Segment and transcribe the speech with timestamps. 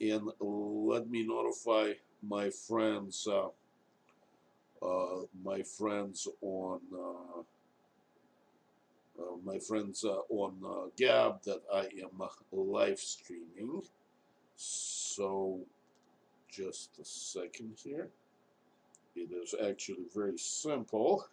[0.00, 3.48] and let me notify my friends, uh,
[4.84, 7.40] uh, my friends on, uh,
[9.20, 13.82] uh, my friends uh, on Gab that I am live streaming.
[14.56, 15.60] So,
[16.50, 18.08] just a second here.
[19.14, 21.26] It is actually very simple.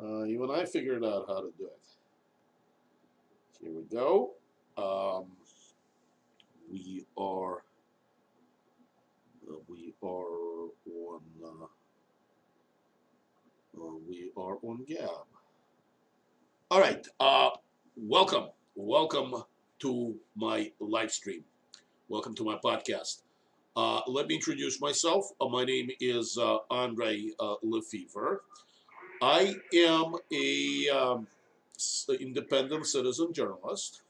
[0.00, 1.86] Even I figured out how to do it.
[3.60, 4.32] Here we go.
[4.76, 5.35] Um,
[6.70, 7.62] we are
[9.50, 11.64] uh, we are on uh,
[13.80, 15.26] uh, we are on Gab.
[16.70, 17.06] All right.
[17.20, 17.50] Uh,
[17.96, 19.44] welcome, welcome
[19.80, 21.44] to my live stream.
[22.08, 23.22] Welcome to my podcast.
[23.76, 25.30] Uh, let me introduce myself.
[25.40, 27.30] Uh, my name is uh, Andre
[27.62, 28.42] Lefevre.
[29.22, 31.26] I am a um,
[32.20, 34.02] independent citizen journalist,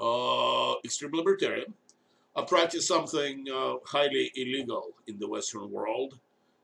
[0.00, 1.72] uh, extreme libertarian.
[2.36, 6.18] I practice something uh, highly illegal in the Western world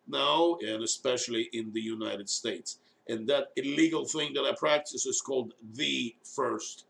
[0.06, 2.78] now, and especially in the United States.
[3.08, 6.84] And that illegal thing that I practice is called the First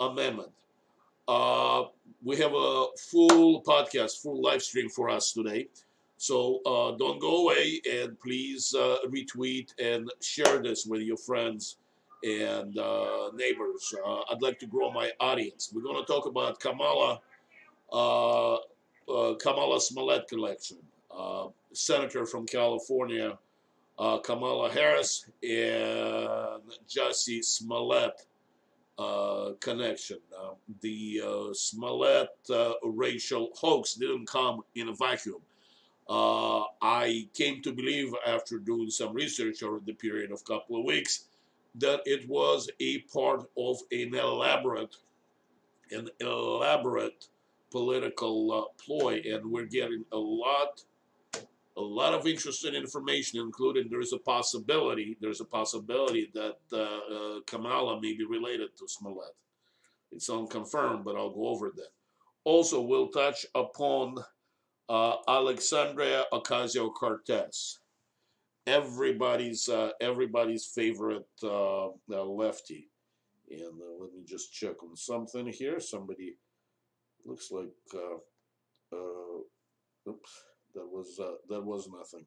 [0.00, 0.50] Amendment.
[1.28, 1.84] Uh,
[2.24, 5.68] we have a full podcast, full live stream for us today.
[6.16, 11.78] So uh, don't go away and please uh, retweet and share this with your friends
[12.24, 13.94] and uh, neighbors.
[14.04, 15.70] Uh, I'd like to grow my audience.
[15.74, 17.20] We're going to talk about Kamala,
[17.92, 20.78] uh, uh, Kamala Smollett collection,
[21.16, 23.38] uh, senator from California,
[24.24, 28.24] Kamala Harris, and Jussie Smollett
[29.60, 30.18] connection.
[30.80, 32.28] The Smollett
[32.82, 35.42] racial hoax didn't come in a vacuum.
[36.08, 40.76] Uh, I came to believe after doing some research over the period of a couple
[40.76, 41.26] of weeks
[41.76, 44.94] that it was a part of an elaborate,
[45.90, 47.26] an elaborate
[47.70, 50.82] political uh, ploy, and we're getting a lot,
[51.76, 56.76] a lot of interesting information, including there is a possibility, there's a possibility that uh,
[56.76, 59.34] uh, Kamala may be related to Smollett.
[60.12, 61.88] It's unconfirmed, but I'll go over that.
[62.44, 64.16] Also, we'll touch upon
[64.88, 67.78] uh, Alexandria Ocasio Cortez,
[68.66, 72.88] everybody's uh, everybody's favorite uh, uh, lefty.
[73.50, 75.78] And uh, let me just check on something here.
[75.80, 76.36] Somebody
[77.26, 80.30] looks like, uh, uh, oops,
[80.74, 82.26] that was that was nothing.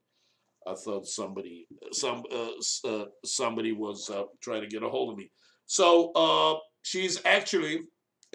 [0.68, 2.24] I thought somebody some
[3.24, 5.32] somebody was uh, trying to get a hold of me.
[5.66, 7.82] So uh, she's actually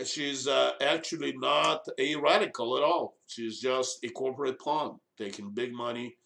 [0.05, 3.17] she's uh, actually not a radical at all.
[3.27, 6.17] She's just a corporate pawn, taking big money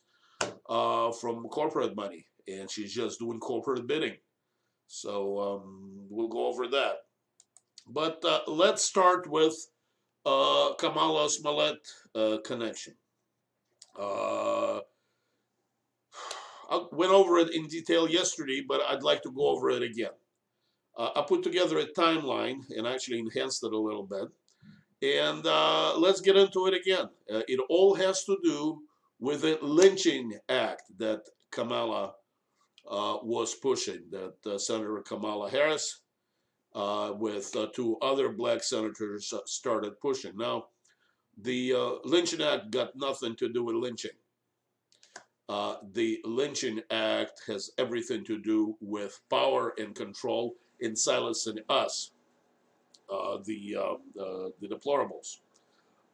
[0.69, 4.16] uh, from corporate money, and she's just doing corporate bidding.
[4.86, 6.97] So um, we'll go over that.
[7.86, 9.54] But uh, let's start with
[10.25, 12.94] uh, Kamala Smollett uh, connection.
[13.98, 14.80] Uh,
[16.70, 20.10] I went over it in detail yesterday, but I'd like to go over it again.
[20.96, 24.28] Uh, I put together a timeline and actually enhanced it a little bit.
[25.02, 27.08] And uh, let's get into it again.
[27.31, 28.82] Uh, it all has to do
[29.24, 32.12] with the lynching act that Kamala
[32.86, 36.02] uh, was pushing, that uh, Senator Kamala Harris,
[36.74, 40.36] uh, with uh, two other black senators, uh, started pushing.
[40.36, 40.66] Now,
[41.40, 44.10] the uh, lynching act got nothing to do with lynching.
[45.48, 52.10] The lynching act has everything to do with power and control in silencing us,
[53.08, 53.98] the
[54.60, 55.38] the deplorables.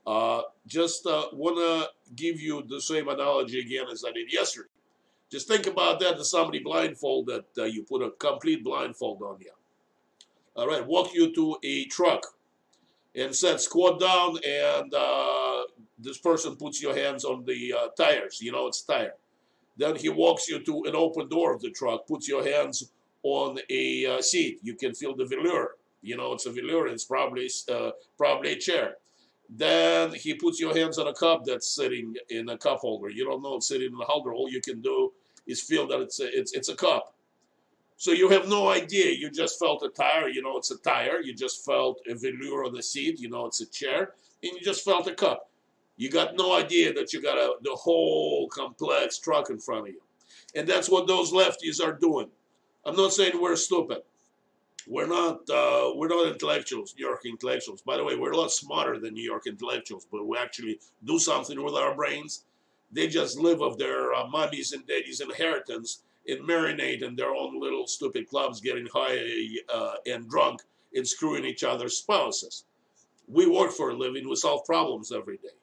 [0.07, 4.69] Uh, just uh, want to give you the same analogy again as I did yesterday.
[5.31, 9.53] Just think about that as somebody blindfolded, uh, you put a complete blindfold on you.
[10.57, 12.27] All right, walk you to a truck
[13.15, 15.63] and said squat down, and uh,
[15.99, 18.41] this person puts your hands on the uh, tires.
[18.41, 19.15] You know it's tire.
[19.77, 22.91] Then he walks you to an open door of the truck, puts your hands
[23.23, 24.59] on a uh, seat.
[24.63, 25.77] You can feel the velour.
[26.03, 26.89] You know it's a velour.
[26.89, 28.97] It's probably uh, probably a chair.
[29.53, 33.11] Then he puts your hands on a cup that's sitting in a cup holder.
[33.11, 34.33] You don't know it's sitting in a holder.
[34.33, 35.13] All you can do
[35.47, 37.15] is feel that it's a, it's it's a cup.
[37.97, 39.11] So you have no idea.
[39.11, 40.29] You just felt a tire.
[40.29, 41.21] You know it's a tire.
[41.21, 43.19] You just felt a velour on the seat.
[43.19, 45.51] You know it's a chair, and you just felt a cup.
[45.97, 49.95] You got no idea that you got a, the whole complex truck in front of
[49.95, 50.01] you,
[50.55, 52.29] and that's what those lefties are doing.
[52.87, 54.03] I'm not saying we're stupid.
[54.91, 55.49] We're not.
[55.49, 57.81] Uh, we're not intellectuals, New York intellectuals.
[57.81, 61.17] By the way, we're a lot smarter than New York intellectuals, but we actually do
[61.21, 62.43] something with our brains.
[62.91, 67.61] They just live of their uh, mummies and daddies' inheritance and marinate in their own
[67.61, 69.21] little stupid clubs, getting high
[69.73, 72.65] uh, and drunk and screwing each other's spouses.
[73.29, 74.29] We work for a living.
[74.29, 75.57] We solve problems every day.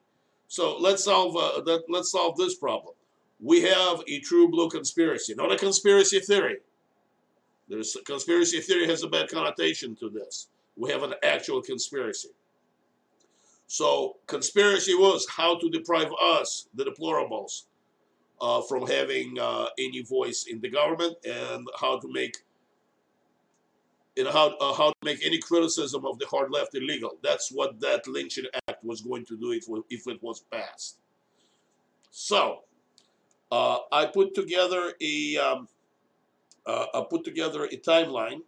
[0.48, 1.82] So let's solve uh, that.
[1.90, 2.94] Let's solve this problem.
[3.40, 6.60] We have a true blue conspiracy, not a conspiracy theory.
[7.68, 10.48] There's a conspiracy theory has a bad connotation to this.
[10.76, 12.30] We have an actual conspiracy.
[13.66, 17.64] So conspiracy was how to deprive us, the deplorables,
[18.40, 22.36] uh, from having uh, any voice in the government and how to make
[24.24, 27.18] know, how, uh, how to make any criticism of the hard left illegal.
[27.22, 30.98] That's what that lynching act was going to do if, if it was passed.
[32.10, 32.64] So,
[33.50, 35.68] uh, I put together a um,
[36.68, 38.42] uh, I put together a timeline,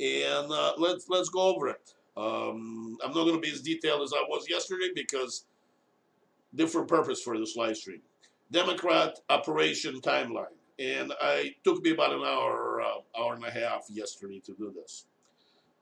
[0.00, 1.94] and uh, let's let's go over it.
[2.16, 5.44] Um, I'm not going to be as detailed as I was yesterday because
[6.54, 8.02] different purpose for this live stream.
[8.50, 10.46] Democrat operation timeline
[10.78, 14.72] and I took me about an hour, uh, hour and a half yesterday to do
[14.74, 15.06] this.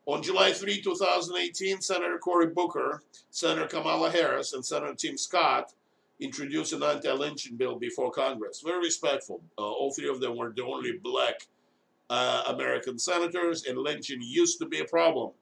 [0.06, 5.72] On July 3, 2018, Senator Cory Booker, Senator Kamala Harris, and Senator Tim Scott
[6.20, 8.62] introduced an anti-lynching bill before Congress.
[8.64, 9.42] Very respectful.
[9.58, 11.46] Uh, all three of them were the only black
[12.08, 15.32] uh, American senators, and lynching used to be a problem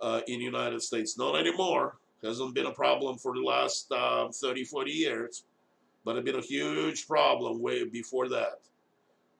[0.00, 1.18] uh, in the United States.
[1.18, 1.96] Not anymore.
[2.22, 5.44] Hasn't been a problem for the last um, 30, 40 years,
[6.04, 8.60] but it's been a huge problem way before that.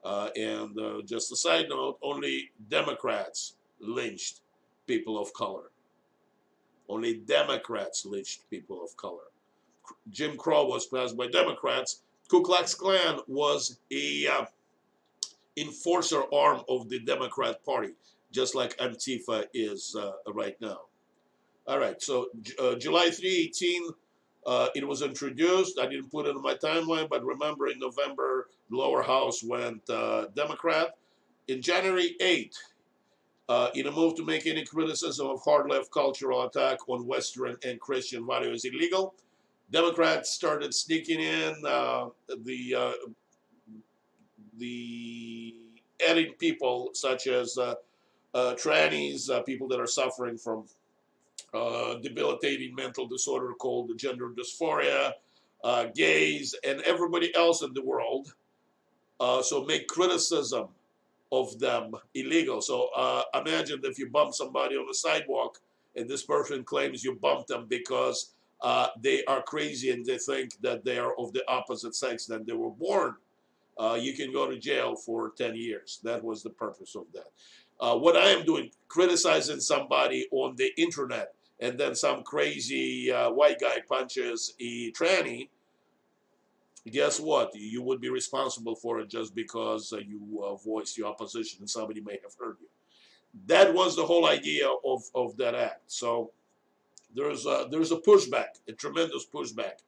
[0.04, 4.40] Uh, and uh, just a side note, only Democrats lynched
[4.86, 5.70] people of color.
[6.90, 9.30] Only Democrats lynched people of color.
[10.10, 12.02] Jim Crow was passed by Democrats.
[12.28, 14.44] Ku Klux Klan was a uh,
[15.56, 17.94] enforcer arm of the Democrat Party,
[18.32, 20.81] just like Antifa is uh, right now.
[21.66, 22.28] All right, so
[22.58, 23.88] uh, July 318,
[24.46, 25.78] uh, it was introduced.
[25.78, 30.26] I didn't put it in my timeline, but remember in November, lower house went uh,
[30.34, 30.96] Democrat.
[31.48, 32.54] In January 8,
[33.48, 37.56] uh, in a move to make any criticism of hard left cultural attack on Western
[37.64, 39.14] and Christian values illegal,
[39.70, 42.06] Democrats started sneaking in uh,
[42.44, 42.93] the uh,
[44.58, 45.55] the
[46.08, 47.75] adding people such as uh,
[48.34, 50.64] uh, trannies, people that are suffering from
[52.02, 55.12] debilitating mental disorder called gender dysphoria,
[55.94, 58.34] gays, and everybody else in the world
[59.20, 60.69] uh, so make criticism
[61.32, 62.60] of them illegal.
[62.60, 65.60] So uh, imagine if you bump somebody on the sidewalk
[65.96, 70.60] and this person claims you bumped them because uh, they are crazy and they think
[70.60, 73.14] that they are of the opposite sex than they were born.
[73.78, 76.00] Uh, you can go to jail for 10 years.
[76.04, 77.28] That was the purpose of that.
[77.80, 83.30] Uh, what I am doing, criticizing somebody on the internet, and then some crazy uh,
[83.30, 85.48] white guy punches a tranny,
[86.90, 87.50] guess what?
[87.54, 91.70] You would be responsible for it just because uh, you uh, voiced your opposition and
[91.70, 92.68] somebody may have heard you.
[93.46, 95.82] That was the whole idea of, of that act.
[95.86, 96.30] So
[97.14, 99.82] there's a, there's a pushback, a tremendous pushback.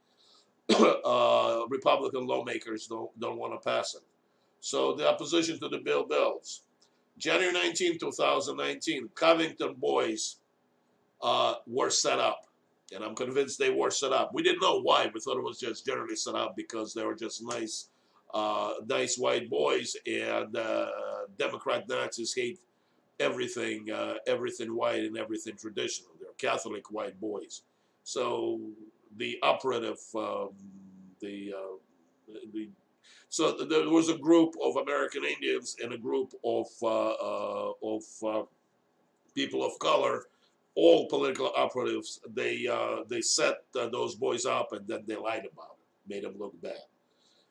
[1.04, 4.02] uh, Republican lawmakers don't, don't want to pass it.
[4.60, 6.62] So the opposition to the bill builds.
[7.18, 10.36] January 19, 2019, Covington boys
[11.22, 12.46] uh, were set up
[12.94, 14.32] and I'm convinced they were set up.
[14.32, 15.10] We didn't know why.
[15.12, 17.88] We thought it was just generally set up because they were just nice,
[18.32, 20.86] uh, nice white boys, and uh,
[21.38, 22.60] Democrat Nazis hate
[23.20, 26.10] everything, uh, everything white and everything traditional.
[26.20, 27.62] They're Catholic white boys.
[28.04, 28.60] So
[29.16, 30.50] the operative, um,
[31.20, 32.68] the, uh, the
[33.28, 38.48] so there was a group of American Indians and a group of uh, uh, of
[39.34, 40.26] people of color
[40.76, 45.48] all political operatives, they uh, they set uh, those boys up and then they lied
[45.50, 46.84] about it, made them look bad.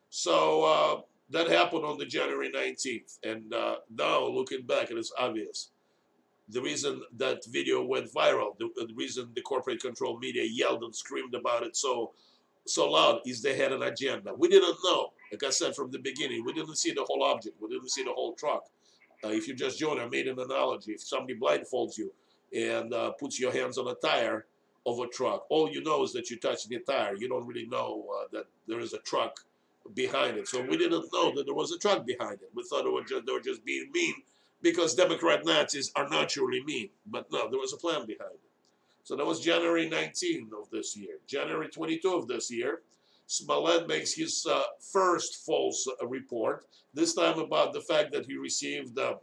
[0.10, 5.12] So uh, that happened on the January 19th, and uh, now looking back, it is
[5.17, 5.70] obvious.
[6.50, 10.96] The reason that video went viral, the, the reason the corporate control media yelled and
[10.96, 12.12] screamed about it so
[12.67, 14.34] so loud is they had an agenda.
[14.34, 17.58] We didn't know, like I said from the beginning, we didn't see the whole object,
[17.62, 18.65] we didn't see the whole truck.
[19.24, 20.94] Uh, if you just join, I made an analogy.
[20.94, 22.12] If somebody blindfolds you,
[22.55, 24.46] and uh, puts your hands on a tire
[24.86, 25.46] of a truck.
[25.50, 27.15] All you know is that you're touching the tire.
[27.15, 29.39] You don't really know uh, that there is a truck
[29.94, 30.48] behind it.
[30.48, 32.50] So we didn't know that there was a truck behind it.
[32.54, 34.15] We thought it was just, they were just being mean
[34.62, 36.89] because Democrat Nazis are naturally mean.
[37.06, 38.51] But no, there was a plan behind it.
[39.04, 41.20] So that was January 19 of this year.
[41.27, 42.82] January 22 of this year,
[43.27, 48.36] Smollett makes his uh, first false uh, report, this time about the fact that he
[48.36, 49.15] received uh,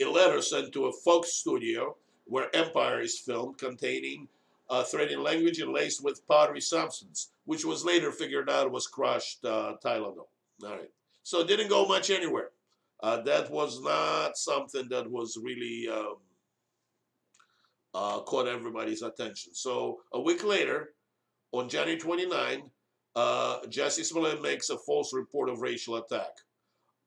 [0.00, 4.28] a letter sent to a Fox studio where Empire is filmed containing
[4.68, 4.84] uh,
[5.18, 10.28] language and laced with powdery substance, which was later figured out was crushed uh, Tylenol.
[10.64, 10.90] All right.
[11.22, 12.50] So it didn't go much anywhere.
[13.02, 16.16] Uh, that was not something that was really um,
[17.94, 19.54] uh, caught everybody's attention.
[19.54, 20.90] So a week later,
[21.52, 22.70] on January 29,
[23.14, 26.30] uh, Jussie Smollett makes a false report of racial attack.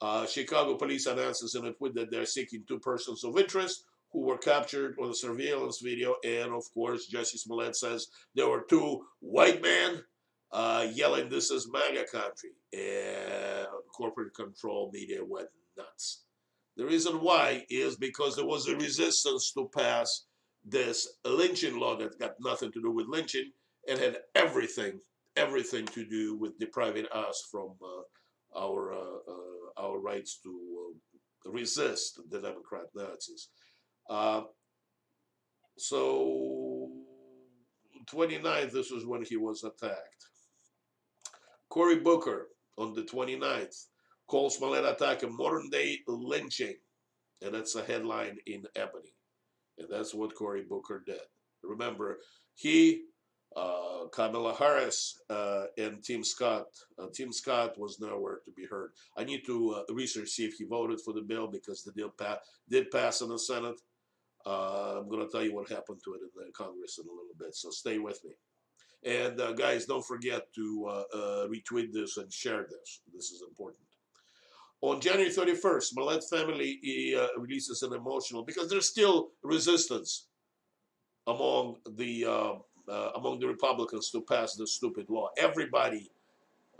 [0.02, 4.22] Uh, Chicago police announces in a tweet that they're seeking two persons of interest who
[4.22, 6.16] were captured on a surveillance video.
[6.24, 10.04] And of course, Jesse Smollett says there were two white men
[10.52, 12.52] uh, yelling, This is MAGA country.
[12.74, 16.24] And corporate control media went nuts.
[16.78, 20.26] The reason why is because there was a resistance to pass
[20.66, 23.52] this lynching law that got nothing to do with lynching
[23.88, 25.00] and had everything,
[25.36, 30.94] everything to do with depriving us from uh, our uh, uh our rights to
[31.46, 33.50] uh, resist the Democrat Nazis.
[34.10, 34.42] Uh,
[35.78, 36.90] so
[38.14, 40.26] 29th, this was when he was attacked.
[41.70, 42.48] Cory Booker
[42.78, 43.86] on the 29th
[44.28, 46.76] calls Smollett attack a modern day lynching.
[47.42, 49.14] And that's a headline in Ebony.
[49.78, 51.22] And that's what Cory Booker did.
[51.64, 52.18] Remember,
[52.56, 53.04] he,
[53.56, 56.66] uh, Kamala Harris, uh, and Tim Scott.
[56.98, 58.92] Uh, Tim Scott was nowhere to be heard.
[59.18, 62.14] I need to uh, research see if he voted for the bill because the bill
[62.18, 62.40] pa-
[62.70, 63.80] did pass in the Senate.
[64.46, 67.12] Uh, I'm going to tell you what happened to it in the Congress in a
[67.12, 68.32] little bit, so stay with me.
[69.04, 73.02] And uh, guys, don't forget to uh, uh, retweet this and share this.
[73.14, 73.84] This is important.
[74.82, 76.80] On January 31st, Smollett family
[77.18, 80.28] uh, releases an emotional because there's still resistance
[81.28, 82.54] among the uh,
[82.90, 85.30] uh, among the Republicans to pass this stupid law.
[85.38, 86.10] Everybody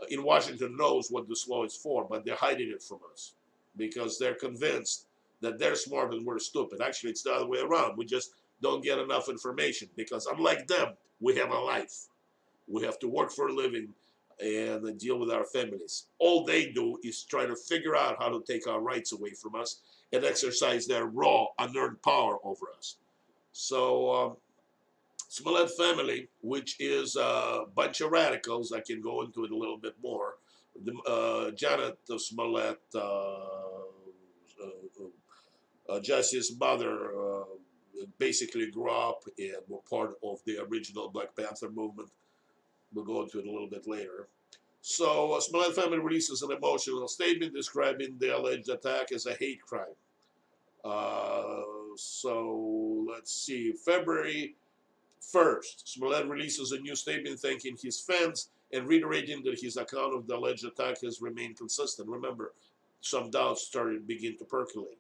[0.10, 3.34] in Washington knows what this law is for, but they're hiding it from us
[3.76, 5.06] because they're convinced
[5.42, 6.82] that they're smart and we're stupid.
[6.82, 7.98] Actually, it's the other way around.
[7.98, 8.32] We just
[8.62, 12.08] don't get enough information because unlike them, we have a life.
[12.68, 13.90] We have to work for a living
[14.40, 16.06] and deal with our families.
[16.20, 19.56] All they do is try to figure out how to take our rights away from
[19.56, 19.82] us
[20.14, 22.98] and exercise their raw, unearned power over us.
[23.52, 24.38] So, um,
[25.28, 29.78] Smollett family, which is a bunch of radicals, I can go into it a little
[29.78, 30.36] bit more.
[30.84, 33.79] The, uh, Janet Smollett, uh,
[35.90, 37.44] uh Jussie's mother, uh,
[38.18, 42.10] basically grew up and were part of the original Black Panther movement.
[42.94, 44.28] We'll go into it a little bit later.
[44.82, 49.62] So, uh, Smollett family releases an emotional statement describing the alleged attack as a hate
[49.62, 49.96] crime.
[50.84, 51.62] Uh,
[51.96, 53.74] so, let's see.
[53.74, 54.56] February
[55.22, 60.28] 1st, Smollett releases a new statement thanking his fans and reiterating that his account of
[60.28, 62.08] the alleged attack has remained consistent.
[62.08, 62.54] Remember,
[63.02, 64.98] some doubts started begin to percolate.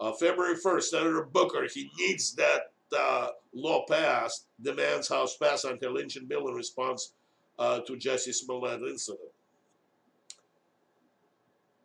[0.00, 6.26] Uh, February 1st, Senator Booker, he needs that uh, law passed demands House pass anti-lynching
[6.26, 7.12] bill in response
[7.58, 9.30] uh, to Jesse Smollett incident.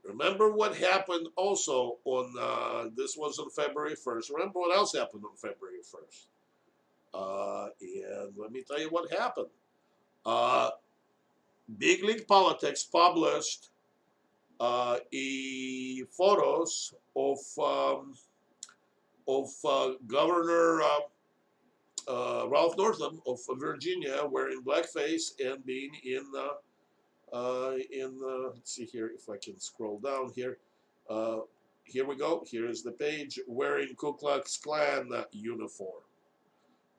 [0.04, 4.32] Remember what happened also on, uh, this was on February 1st.
[4.34, 6.26] Remember what else happened on February 1st.
[7.14, 9.48] Uh, and let me tell you what happened.
[10.26, 10.70] Uh,
[11.78, 13.70] Big League Politics published
[14.62, 15.00] a
[16.18, 18.14] photos of um,
[19.28, 21.00] of uh, Governor uh,
[22.08, 26.24] uh, Ralph Northam of Virginia wearing blackface and being in
[27.92, 28.20] in
[28.54, 30.58] let's see here if I can scroll down here.
[31.84, 32.46] here we go.
[32.50, 36.02] Here's the page wearing Ku Klux Klan uniform.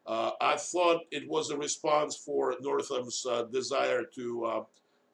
[0.08, 4.64] Uh, I thought it was a response for Northam's uh, desire to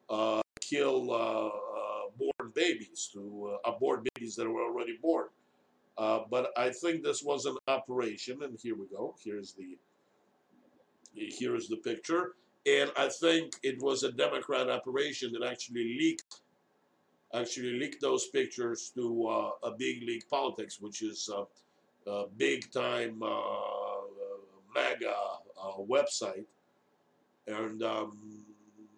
[0.09, 1.11] uh, kill
[2.55, 5.27] babies, to abort babies that were already born.
[5.97, 9.15] Uh, but I think this was an operation, and here we go.
[9.23, 9.77] Here's the
[11.13, 12.33] here's the picture,
[12.65, 16.41] and I think it was a Democrat operation that actually leaked
[17.33, 21.45] actually leaked those pictures to uh, a big league politics, which is uh,
[22.09, 23.29] a big time uh,
[24.73, 25.15] MAGA
[25.61, 26.45] uh, website,
[27.47, 28.45] and um,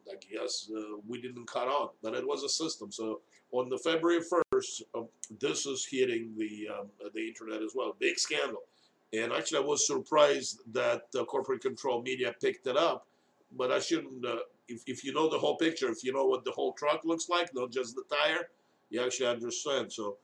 [0.09, 2.91] I guess uh, we didn't cut on, but it was a system.
[2.91, 5.01] So on the February 1st, uh,
[5.39, 7.95] this is hitting the um, the internet as well.
[7.99, 8.63] Big scandal.
[9.13, 13.07] And actually, I was surprised that corporate control media picked it up.
[13.55, 16.43] But I shouldn't, uh, if, if you know the whole picture, if you know what
[16.43, 18.49] the whole truck looks like, not just the tire,
[18.89, 19.93] you actually understand.
[19.93, 20.17] So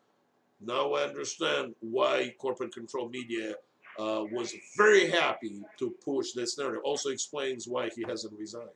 [0.59, 3.55] now I understand why corporate control media
[3.97, 6.81] uh, was very happy to push this narrative.
[6.83, 8.69] Also explains why he hasn't resigned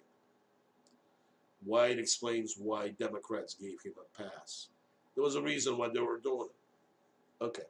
[1.63, 4.67] why it explains why Democrats gave him a pass.
[5.15, 7.43] There was a reason why they were doing it.
[7.43, 7.63] Okay.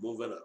[0.00, 0.38] Moving on.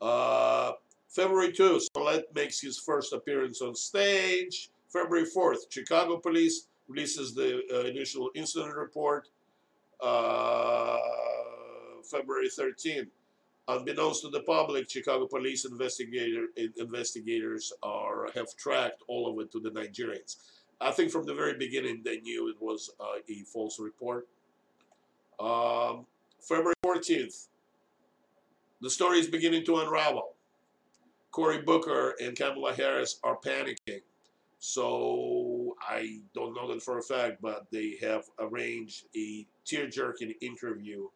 [0.00, 0.72] Uh,
[1.08, 4.70] February 2, Smollett makes his first appearance on stage.
[4.92, 9.28] February 4th, Chicago police releases the uh, initial incident report.
[10.02, 10.98] Uh,
[12.10, 13.08] February 13th,
[13.68, 16.46] unbeknownst to the public, Chicago police investigator,
[16.78, 20.36] investigators are have tracked all of it to the Nigerians.
[20.80, 24.28] I think from the very beginning they knew it was uh, a false report.
[25.38, 26.06] Um,
[26.40, 27.46] February 14th,
[28.80, 30.34] the story is beginning to unravel.
[31.30, 34.00] Cory Booker and Kamala Harris are panicking.
[34.60, 41.06] So I don't know that for a fact, but they have arranged a tear-jerking interview,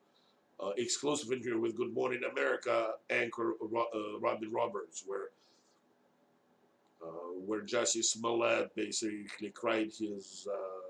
[0.63, 5.31] uh, exclusive interview with Good Morning America anchor uh, Robin Roberts, where
[7.03, 10.83] uh, where Jussie Smollett basically cried his uh,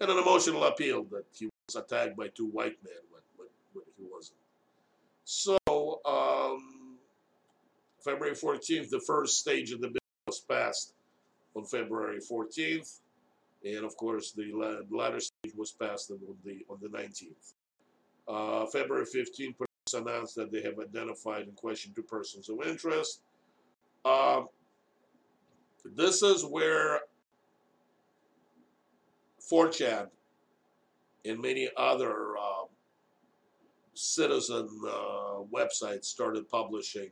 [0.00, 4.04] an emotional appeal that he was attacked by two white men when, when, when he
[4.12, 4.38] wasn't.
[5.24, 5.56] So
[6.04, 6.98] um,
[8.04, 10.92] February 14th, the first stage of the bill was passed
[11.54, 13.00] on February 14th,
[13.74, 14.52] and of course the
[14.90, 17.54] latter stage was passed on the on the 19th.
[18.28, 23.20] Uh, February 15th, police announced that they have identified and questioned two persons of interest.
[24.04, 24.48] Um,
[25.84, 27.00] this is where
[29.50, 30.08] 4chan
[31.24, 32.66] and many other um,
[33.94, 37.10] citizen uh, websites started publishing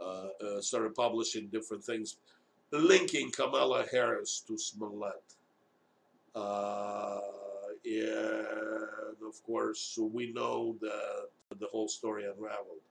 [0.00, 2.16] uh, uh, started publishing different things
[2.72, 5.22] linking Kamala Harris to Smollett.
[6.34, 7.20] Uh,
[7.84, 12.84] and of course, we know that the whole story unraveled.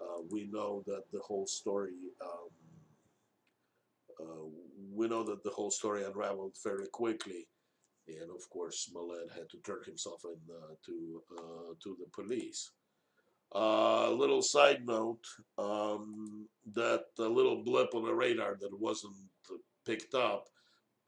[0.00, 2.50] Uh, we know that the whole story um,
[4.20, 4.44] uh,
[4.94, 7.46] we know that the whole story unraveled fairly quickly,
[8.08, 12.70] and of course Smollett had to turn himself in uh, to uh, to the police.
[13.54, 15.24] A uh, little side note:
[15.56, 19.14] um, that little blip on the radar that wasn't
[19.84, 20.48] picked up.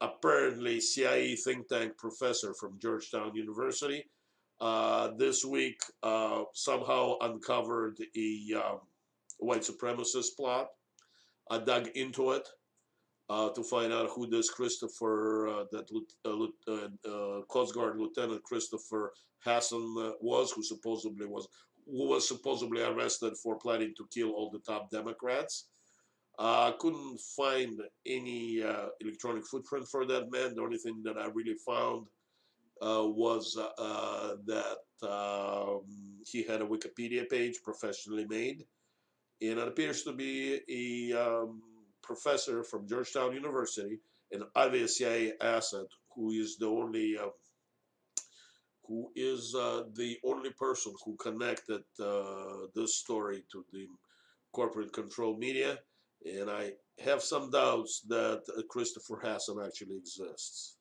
[0.01, 4.03] Apparently, CIA think tank professor from Georgetown University
[4.59, 8.79] uh, this week uh, somehow uncovered a um,
[9.37, 10.69] white supremacist plot.
[11.49, 12.47] I dug into it
[13.29, 15.87] uh, to find out who this Christopher, uh, that
[16.25, 19.13] uh, uh, Coast Guard Lieutenant Christopher
[19.45, 21.47] Hasson was, who supposedly was
[21.87, 25.67] who was supposedly arrested for planning to kill all the top Democrats.
[26.39, 30.55] I uh, couldn't find any uh, electronic footprint for that man.
[30.55, 32.07] The only thing that I really found
[32.81, 35.81] uh, was that um,
[36.25, 38.63] he had a Wikipedia page professionally made,
[39.41, 41.61] and it appears to be a um,
[42.01, 43.99] professor from Georgetown University,
[44.31, 47.29] an CIA asset, who is the only uh,
[48.85, 53.87] who is uh, the only person who connected uh, this story to the
[54.51, 55.77] corporate control media,
[56.25, 60.77] and I have some doubts that uh, Christopher Hasson actually exists.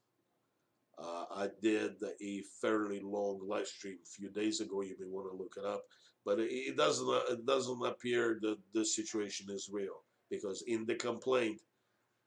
[0.98, 4.82] Uh, I did a fairly long live stream a few days ago.
[4.82, 5.82] You may want to look it up,
[6.26, 11.60] but it doesn't it doesn't appear that the situation is real because in the complaint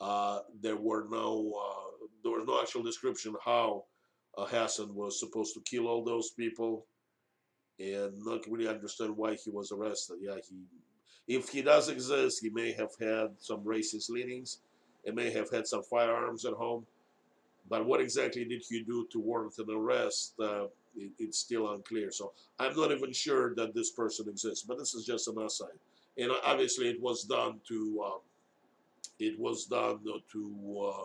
[0.02, 3.84] uh, there were no uh, there was no actual description how
[4.38, 6.88] uh, Hasson was supposed to kill all those people,
[7.80, 10.18] and not really understand why he was arrested.
[10.20, 10.66] Yeah, he
[11.28, 14.60] if he does exist, he may have had some racist leanings,
[15.06, 16.86] and may have had some firearms at home.
[17.70, 20.34] But what exactly did he do to warrant an arrest?
[20.40, 22.12] Uh, it, it's still unclear.
[22.12, 24.66] So I'm not even sure that this person exists.
[24.68, 25.80] But this is just an aside
[26.18, 28.20] and obviously it was done to um,
[29.20, 30.00] it was done
[30.32, 31.04] to uh,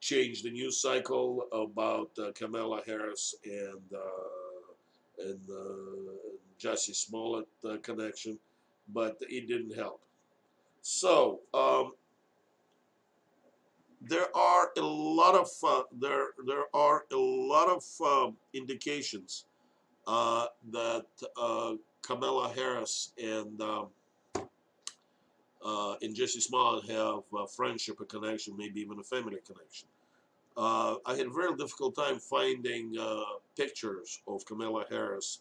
[0.00, 6.12] change the news cycle about uh, Kamala Harris and uh, and uh,
[6.60, 8.38] Jussie Smollett uh, connection,
[8.92, 10.00] but it didn't help.
[10.82, 11.92] So um,
[14.00, 19.44] there are a lot of uh, there there are a lot of um, indications
[20.06, 21.06] that
[22.02, 23.88] Kamala Harris and um,
[25.64, 29.88] uh, and Jussie Smollett have a friendship, a connection, maybe even a family connection.
[30.56, 33.20] Uh, I had a very difficult time finding uh,
[33.56, 35.40] pictures of Kamala Harris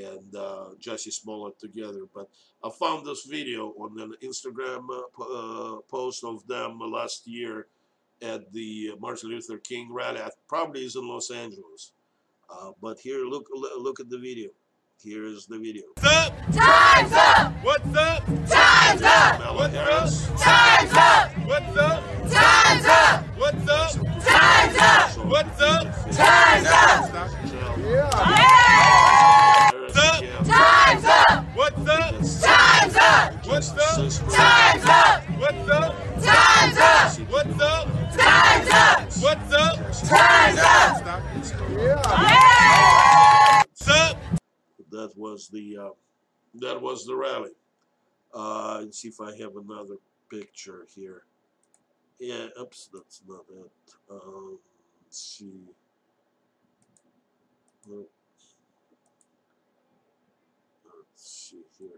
[0.00, 2.28] and uh, Jussie Smollett together, but
[2.64, 7.66] I found this video on an Instagram uh, uh, post of them last year
[8.22, 10.20] at the Martin Luther King rally.
[10.48, 11.92] Probably is in Los Angeles,
[12.50, 14.50] uh, but here, look, look at the video.
[15.02, 15.82] Here's the video.
[15.96, 16.32] What's up?
[16.52, 17.52] Time's up!
[17.64, 18.24] What's up?
[18.24, 19.54] Time's up!
[19.56, 20.38] What's up?
[20.38, 21.32] Time's up!
[21.44, 22.04] What's up?
[22.30, 23.24] Time's up!
[23.36, 23.92] What's up?
[24.24, 25.26] Time's up!
[25.26, 25.84] What's up?
[26.12, 27.30] Time's up!
[27.82, 28.71] Yeah!
[45.42, 45.90] Was the uh,
[46.54, 47.50] that was the rally.
[48.34, 49.96] Uh, let's see if I have another
[50.30, 51.24] picture here.
[52.18, 53.70] Yeah, oops, that's not it.
[54.10, 54.58] Um,
[55.04, 55.74] let's see.
[57.88, 58.08] Let's
[61.16, 61.88] see here.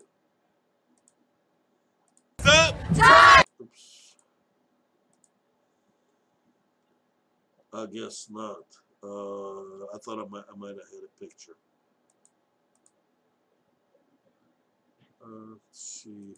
[3.61, 4.15] Oops.
[7.73, 8.65] I guess not.
[9.03, 11.57] Uh, I thought I might, I might have had a picture.
[15.25, 16.35] Uh, let's see.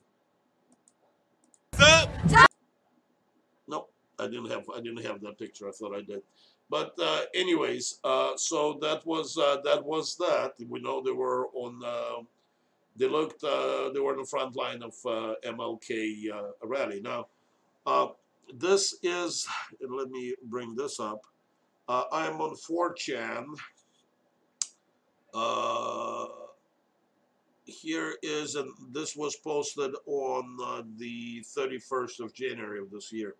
[3.68, 5.68] Nope, I didn't have I didn't have that picture.
[5.68, 6.22] I thought I did.
[6.68, 10.52] But uh, anyways, uh, so that was uh, that was that.
[10.68, 11.82] We know they were on.
[11.84, 12.22] Uh,
[12.96, 13.42] they looked.
[13.44, 14.94] Uh, they were in the front line of
[15.44, 16.30] MLK
[16.62, 17.00] rally.
[17.00, 17.26] Now,
[18.54, 19.46] this is.
[19.80, 21.22] let me bring this up.
[21.88, 23.46] I'm on 4chan.
[27.66, 33.34] Here is, and this was posted on uh, the 31st of January of this year.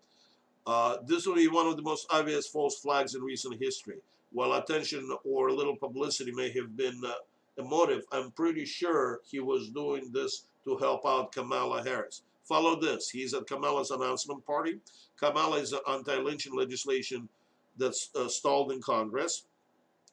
[0.65, 3.97] Uh, this will be one of the most obvious false flags in recent history.
[4.33, 7.13] While attention or a little publicity may have been uh,
[7.57, 12.23] a motive, I'm pretty sure he was doing this to help out Kamala Harris.
[12.43, 13.09] Follow this.
[13.09, 14.79] He's at Kamala's announcement party.
[15.17, 17.29] Kamala is anti-lynching legislation
[17.77, 19.45] that's uh, stalled in Congress.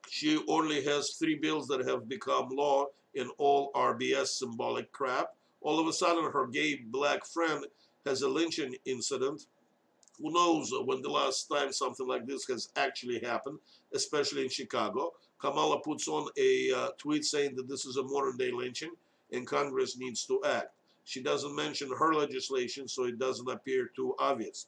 [0.09, 5.35] She only has three bills that have become law in all RBS symbolic crap.
[5.61, 7.64] All of a sudden, her gay black friend
[8.07, 9.46] has a lynching incident.
[10.20, 13.59] Who knows when the last time something like this has actually happened,
[13.94, 15.12] especially in Chicago.
[15.40, 18.92] Kamala puts on a uh, tweet saying that this is a modern day lynching
[19.33, 20.70] and Congress needs to act.
[21.05, 24.66] She doesn't mention her legislation, so it doesn't appear too obvious.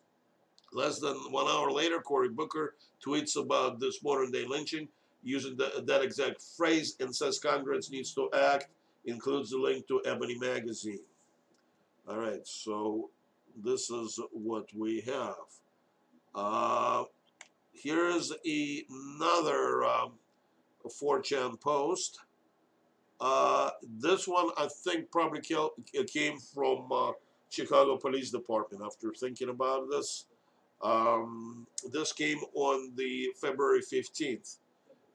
[0.73, 4.89] Less than one hour later, Cory Booker tweets about this modern day lynching
[5.23, 8.69] using the, that exact phrase and says Congress needs to act,
[9.05, 11.01] includes a link to Ebony Magazine.
[12.09, 13.11] All right, so
[13.63, 15.35] this is what we have.
[16.35, 17.05] Uh,
[17.73, 20.13] here's another um,
[20.87, 22.21] 4chan post.
[23.21, 27.13] Uh, this one, I think, probably came from uh,
[27.49, 30.27] Chicago Police Department after thinking about this.
[30.83, 34.59] Um, this came on the February 15th.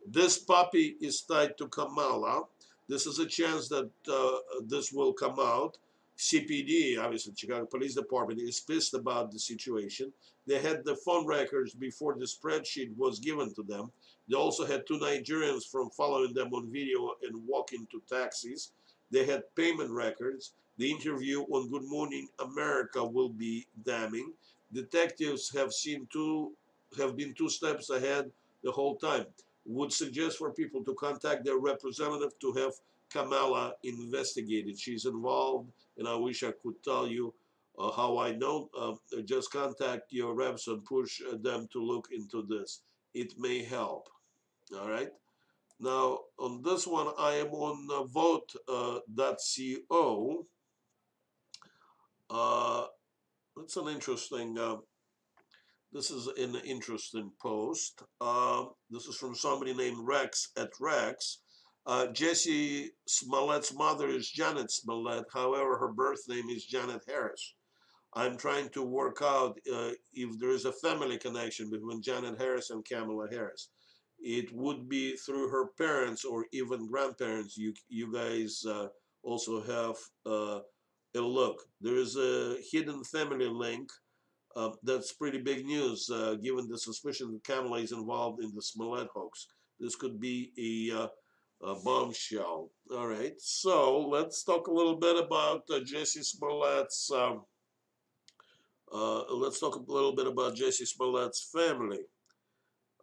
[0.08, 2.44] This puppy is tied to Kamala.
[2.88, 5.78] This is a chance that uh, this will come out.
[6.18, 10.12] CPD, obviously Chicago Police Department, is pissed about the situation.
[10.48, 13.92] They had the phone records before the spreadsheet was given to them.
[14.28, 18.72] They also had two Nigerians from following them on video and walking to taxis.
[19.12, 20.54] They had payment records.
[20.78, 24.34] The interview on Good Morning America will be damning.
[24.74, 26.54] Detectives have seen two
[26.98, 28.32] have been two steps ahead
[28.64, 29.26] the whole time
[29.66, 32.74] would suggest for people to contact their representative to have
[33.12, 34.80] Kamala investigated.
[34.80, 37.34] She's involved, and I wish I could tell you
[37.78, 38.70] uh, how I know.
[38.78, 38.96] Uh,
[39.26, 42.82] just contact your reps and push them to look into this.
[43.14, 44.10] It may help.
[44.80, 45.10] All right.
[45.80, 48.56] Now, on this one, I am on uh, voat.co.
[52.30, 52.86] Uh,
[53.58, 54.78] that's an interesting uh,
[55.94, 58.02] this is an interesting post.
[58.20, 61.40] Uh, this is from somebody named Rex at Rex.
[61.86, 65.26] Uh, Jussie Smollett's mother is Janet Smollett.
[65.34, 67.56] However, her birth name is Janet Harris.
[68.14, 72.70] I'm trying to work out uh, if there is a family connection between Janet Harris
[72.70, 73.70] and Kamala Harris.
[74.20, 77.58] It would be through her parents or even grandparents.
[77.58, 78.88] You you guys uh,
[79.24, 80.60] also have uh,
[81.16, 81.64] a look.
[81.80, 83.90] There is a hidden family link
[84.56, 88.62] uh, that's pretty big news, uh, given the suspicion that Kamala is involved in the
[88.62, 89.48] Smollett hoax.
[89.80, 90.52] This could be
[90.92, 91.08] a, uh,
[91.64, 92.72] a bombshell.
[92.92, 97.12] All right, so let's talk a little bit about uh, Jussie Smollett's.
[97.12, 97.46] Um,
[98.94, 102.02] uh, let's talk a little bit about Jesse Smollett's family.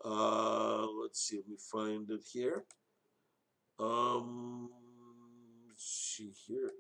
[0.05, 2.65] Uh, let's see, let me find it here.
[3.81, 4.69] Um,
[5.77, 6.71] see here.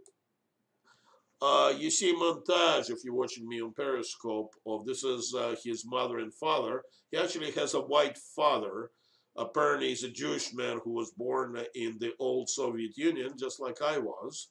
[1.40, 5.86] Uh, you see montage if you're watching me on Periscope of this is uh, his
[5.86, 6.82] mother and father.
[7.12, 8.90] He actually has a white father.
[9.36, 13.80] Apparently, he's a Jewish man who was born in the old Soviet Union, just like
[13.80, 14.48] I was.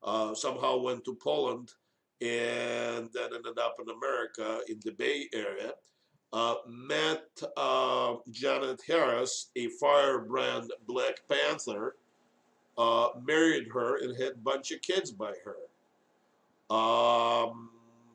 [0.00, 1.72] Uh, somehow went to Poland
[2.20, 5.72] and then ended up in America in the Bay Area.
[6.32, 7.24] Uh, met
[7.56, 11.96] uh, Janet Harris, a firebrand Black Panther,
[13.26, 15.56] married her and had a bunch of kids by her.
[16.70, 17.70] Um,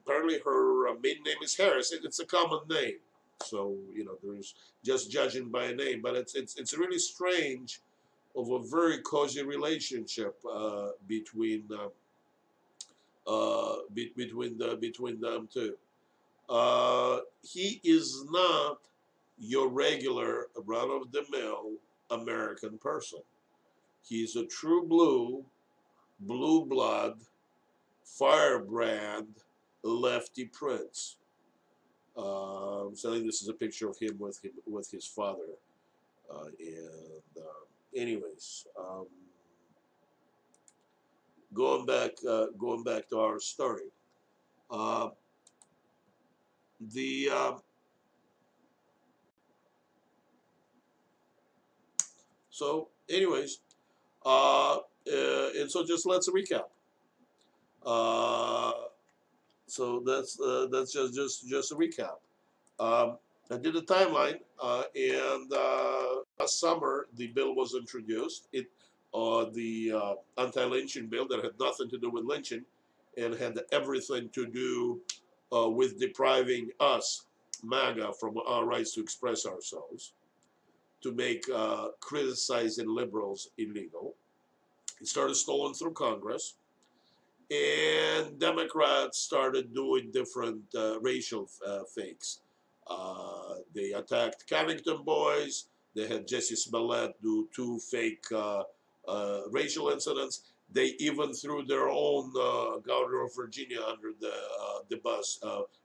[0.06, 1.92] apparently, her uh, maiden name is Harris.
[1.92, 2.98] It's a common name,
[3.44, 6.02] so you know there's just judging by a name.
[6.02, 7.82] But it's it's it's really strange
[8.36, 11.89] of a very cozy relationship uh, between uh,
[13.30, 15.76] uh, be, between the, between them two.
[16.50, 18.80] Uh, he is not
[19.39, 21.72] your regular run of the mill
[22.12, 23.20] American person.
[24.04, 25.44] He's a true blue,
[26.20, 27.20] blue blood,
[28.04, 29.28] firebrand,
[29.84, 31.18] lefty prince.
[32.16, 35.58] Um, so I think this is a picture of him with him with his father.
[36.32, 39.08] Uh, and uh, anyways, um,
[41.54, 43.92] going back uh, going back to our story.
[44.70, 45.10] Uh,
[46.80, 47.54] the uh,
[52.50, 53.60] so anyways,
[54.26, 56.73] uh, and so just let's recap.
[59.67, 60.38] So that's
[60.72, 62.17] that's just just just a recap.
[62.80, 63.17] Um,
[63.52, 66.08] I did a timeline, uh, and uh,
[66.39, 68.48] last summer the bill was introduced.
[68.54, 68.67] It
[69.13, 72.65] uh, the uh, anti-lynching bill that had nothing to do with lynching,
[73.17, 75.02] and had everything to do
[75.56, 77.26] uh, with depriving us,
[77.63, 80.13] MAGA, from our rights to express ourselves,
[81.02, 84.15] to make uh, criticizing liberals illegal.
[85.00, 86.56] It started stolen through Congress
[87.54, 92.39] and Democrats started doing different uh, racial uh, fakes.
[92.88, 95.66] Uh, they attacked Covington boys.
[95.96, 98.63] They had Jesse Smollett do two fake uh,
[99.08, 100.42] uh, racial incidents.
[100.72, 104.34] They even threw their own uh, governor of Virginia under the
[104.89, 105.39] the bus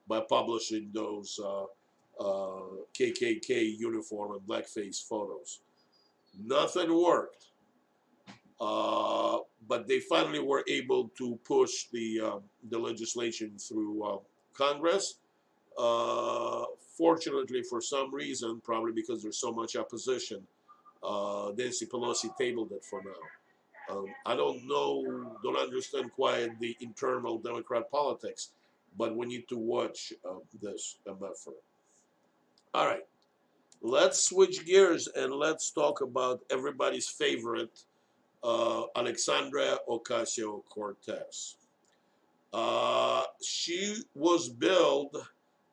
[0.09, 1.39] by publishing those
[2.19, 5.61] KKK uniform and blackface photos.
[6.41, 7.48] Nothing worked.
[8.59, 12.41] But they finally were able to push the
[12.71, 14.23] the legislation through
[14.55, 15.17] Congress.
[15.77, 16.65] Uh,
[16.99, 20.43] Fortunately, for some reason, probably because there's so much opposition,
[21.01, 23.95] uh, Nancy Pelosi tabled it for now.
[23.95, 28.51] Um, I don't know, don't understand quite the internal Democrat politics,
[28.99, 31.53] but we need to watch uh, this MFR.
[32.75, 33.07] All right,
[33.81, 37.85] let's switch gears and let's talk about everybody's favorite,
[38.43, 41.57] uh, Alexandria Ocasio Cortez.
[42.53, 45.17] Uh, she was billed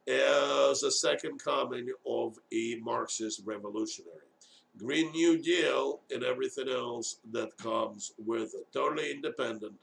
[0.07, 4.19] as a second coming of a Marxist revolutionary.
[4.77, 8.67] Green New Deal and everything else that comes with it.
[8.73, 9.73] Totally independent.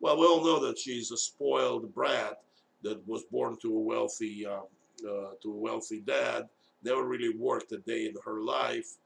[0.00, 2.40] Well, we all know that she's a spoiled brat
[2.82, 4.62] that was born to a wealthy um,
[5.02, 6.48] uh, to a wealthy dad.
[6.82, 8.96] Never really worked a day in her life,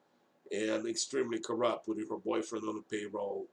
[0.52, 3.46] and extremely corrupt, putting her boyfriend on the payroll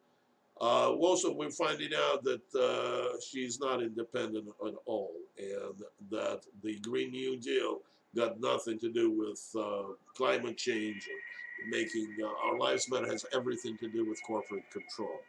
[0.60, 6.80] uh, also, we're finding out that uh, she's not independent at all, and that the
[6.80, 7.80] Green New Deal
[8.16, 13.06] got nothing to do with uh, climate change or making uh, our lives better.
[13.06, 15.20] Has everything to do with corporate control.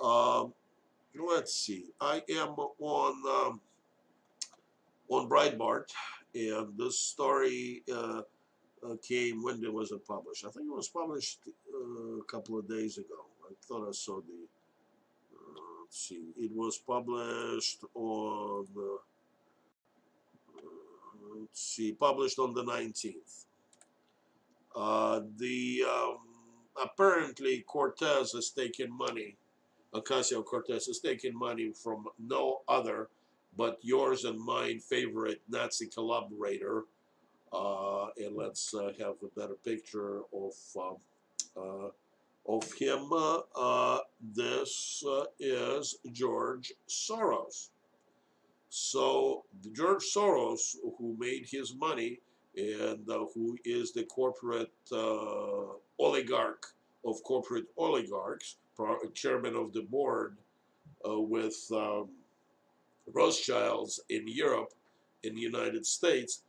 [0.00, 0.52] Um,
[1.18, 1.86] let's see.
[2.00, 3.60] I am on um,
[5.08, 5.90] on Breitbart,
[6.34, 7.82] and this story.
[8.82, 10.44] Uh, uh, came when it was published?
[10.44, 11.40] I think it was published
[11.74, 13.26] a couple of days ago.
[13.44, 14.48] I thought I saw the
[15.92, 18.98] let's see, it was published on, uh,
[21.38, 23.44] let's see, published on the 19th.
[24.74, 26.16] Uh, the, um,
[26.82, 29.36] apparently Cortez has taken money,
[29.94, 33.08] Ocasio-Cortez has taken money from no other
[33.54, 36.82] but yours and mine favorite Nazi collaborator, uh,
[37.52, 40.96] and let's uh, have a better picture of um,
[41.56, 41.88] uh,
[42.48, 43.10] of him.
[43.12, 43.98] Uh,
[44.34, 47.70] this uh, is George Soros.
[48.68, 52.20] So George Soros, who made his money
[52.56, 56.66] and uh, who is the corporate uh, oligarch
[57.04, 58.56] of corporate oligarchs,
[59.14, 60.36] chairman of the board
[61.08, 62.08] uh, with um,
[63.12, 64.72] Rothschilds in Europe,
[65.22, 66.42] in the United States,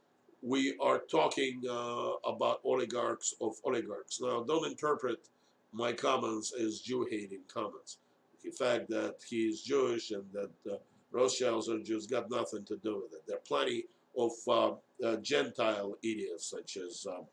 [0.43, 4.19] we are talking uh, about oligarchs of oligarchs.
[4.19, 5.29] Now, don't interpret
[5.71, 7.97] my comments as Jew-hating comments.
[8.43, 10.75] The fact that he is Jewish and that uh,
[11.11, 13.23] Rothschilds are Jews got nothing to do with it.
[13.25, 13.85] There are plenty
[14.17, 14.71] of uh,
[15.03, 17.25] uh, Gentile idiots such as um,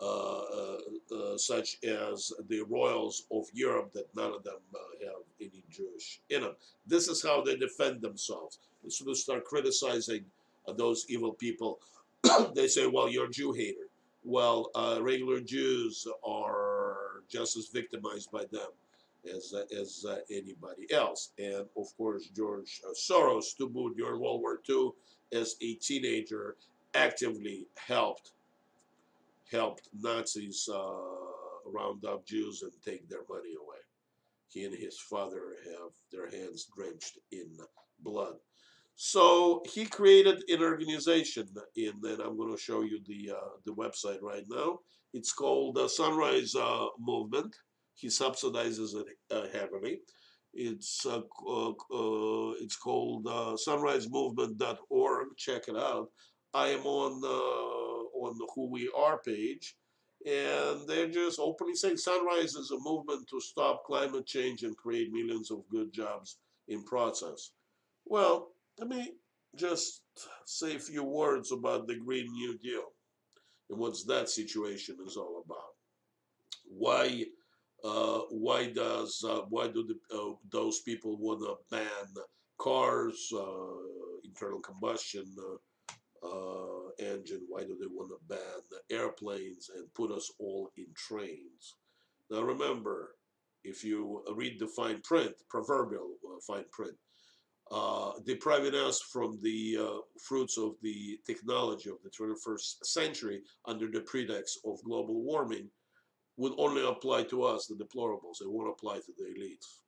[0.00, 0.78] uh, uh,
[1.12, 4.60] uh, such as the royals of Europe that none of them
[5.02, 6.54] have any Jewish in them.
[6.86, 8.58] This is how they defend themselves.
[8.86, 10.24] As soon as start criticizing
[10.76, 11.80] those evil people,
[12.54, 13.88] they say, well, you're a Jew hater.
[14.24, 18.68] Well, regular Jews are just as victimized by them
[19.34, 21.32] as, uh, as uh, anybody else.
[21.38, 24.90] And of course, George uh, Soros, to boot during World War II,
[25.32, 26.56] as a teenager,
[26.94, 28.32] actively helped
[29.50, 30.92] helped Nazis uh,
[31.64, 33.78] round up Jews and take their money away.
[34.48, 37.56] He and his father have their hands drenched in
[38.00, 38.34] blood.
[39.00, 43.72] So he created an organization, and then I'm going to show you the uh, the
[43.72, 44.80] website right now.
[45.14, 47.54] It's called the Sunrise uh, Movement.
[47.94, 50.00] He subsidizes it uh, heavily.
[50.52, 55.26] It's uh, uh, it's called uh, sunrisemovement.org.
[55.36, 56.08] Check it out.
[56.52, 59.76] I am on on the Who We Are page,
[60.26, 65.12] and they're just openly saying Sunrise is a movement to stop climate change and create
[65.12, 67.52] millions of good jobs in process.
[68.04, 69.12] Well, let me
[69.56, 70.02] just
[70.46, 72.92] say a few words about the Green New Deal
[73.70, 75.74] and what that situation is all about.
[76.64, 77.24] Why,
[77.84, 82.14] uh, why does uh, why do the, uh, those people want to ban
[82.58, 85.24] cars, uh, internal combustion
[86.22, 87.42] uh, uh, engine?
[87.48, 91.76] Why do they want to ban airplanes and put us all in trains?
[92.30, 93.14] Now remember,
[93.64, 96.10] if you read the fine print, proverbial
[96.46, 96.96] fine print,
[97.70, 103.88] uh, depriving us from the uh, fruits of the technology of the 21st century under
[103.88, 105.68] the pretext of global warming
[106.38, 108.40] would only apply to us, the deplorables.
[108.40, 109.80] It won't apply to the elites.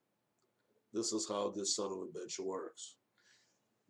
[0.93, 2.97] This is how this son of a bitch works.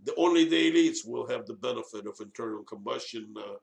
[0.05, 3.57] The, only the elites will have the benefit of internal combustion uh,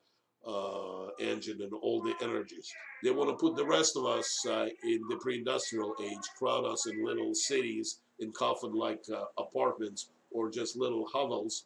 [0.50, 2.72] uh, engine and all the energies.
[3.04, 6.88] They want to put the rest of us uh, in the pre-industrial age, crowd us
[6.88, 11.66] in little cities in coffin-like uh, apartments or just little hovels.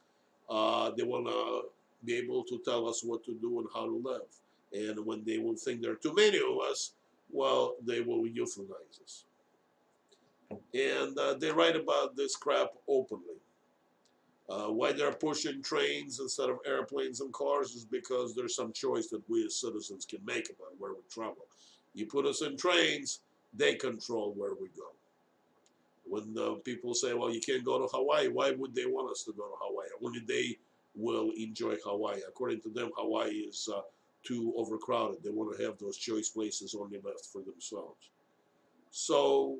[0.49, 1.63] Uh, they want to
[2.05, 4.31] be able to tell us what to do and how to live.
[4.73, 6.93] And when they will think there are too many of us,
[7.29, 9.25] well, they will euthanize us.
[10.73, 13.39] And uh, they write about this crap openly.
[14.49, 19.07] Uh, why they're pushing trains instead of airplanes and cars is because there's some choice
[19.07, 21.45] that we as citizens can make about where we travel.
[21.93, 23.19] You put us in trains,
[23.53, 24.91] they control where we go.
[26.11, 29.31] When people say, well, you can't go to Hawaii, why would they want us to
[29.31, 29.87] go to Hawaii?
[30.03, 30.57] Only they
[30.93, 32.19] will enjoy Hawaii.
[32.27, 33.79] According to them, Hawaii is uh,
[34.21, 35.23] too overcrowded.
[35.23, 38.09] They want to have those choice places only left for themselves.
[38.89, 39.59] So,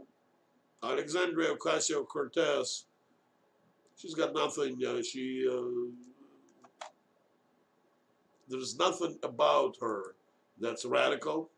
[0.84, 2.84] Alexandria Ocasio Cortez,
[3.96, 4.78] she's got nothing.
[4.86, 5.88] Uh, she uh,
[8.50, 10.16] there's nothing about her
[10.60, 11.50] that's radical.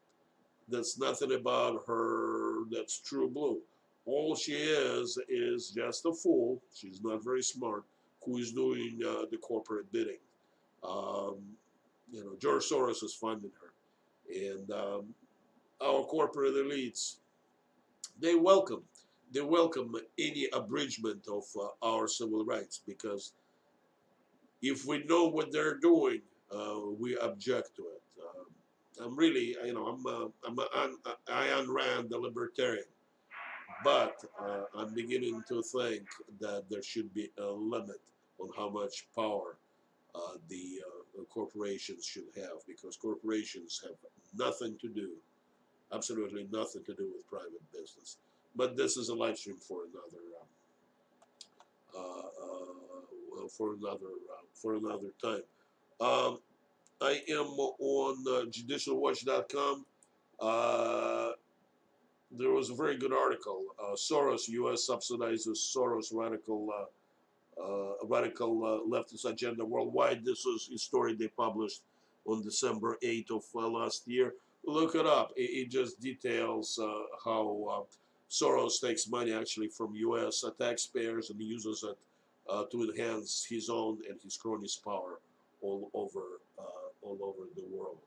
[0.69, 3.57] There's nothing about her that's true blue.
[4.05, 6.61] All she is is just a fool.
[6.73, 7.83] She's not very smart.
[8.25, 10.19] Who is doing uh, the corporate bidding?
[10.83, 11.37] Um,
[12.11, 13.73] you know, George Soros is funding her,
[14.29, 15.05] and um,
[15.81, 17.17] our corporate elites
[18.19, 18.83] they welcome
[19.33, 23.33] they welcome any abridgment of uh, our civil rights because
[24.61, 26.21] if we know what they're doing,
[26.55, 28.01] uh, we object to it.
[28.21, 32.85] Uh, I'm really, you know, I'm a, I'm a, Ayn Rand, the libertarian.
[33.83, 36.03] But uh, I'm beginning to think
[36.39, 38.01] that there should be a limit
[38.39, 39.57] on how much power
[40.15, 40.81] uh, the
[41.19, 43.95] uh, corporations should have because corporations have
[44.35, 45.11] nothing to do,
[45.93, 48.17] absolutely nothing to do with private business.
[48.55, 50.23] But this is a live stream for another
[51.95, 55.43] uh, uh, for another uh, for another time.
[55.99, 56.39] Um,
[57.01, 59.85] I am on judicialwatch.com
[62.37, 63.63] there was a very good article.
[63.79, 64.87] Uh, Soros, U.S.
[64.89, 66.85] subsidizes Soros radical uh,
[67.61, 70.25] uh, radical uh, leftist agenda worldwide.
[70.25, 71.81] This was a story they published
[72.25, 74.33] on December 8th of uh, last year.
[74.65, 75.33] Look it up.
[75.35, 76.79] It, it just details
[77.23, 77.85] how
[78.29, 80.43] Soros takes money actually from U.S.
[80.59, 81.97] taxpayers and uses it
[82.71, 85.19] to enhance his own and his cronies' power
[85.61, 86.21] all over
[87.01, 87.97] all over the world.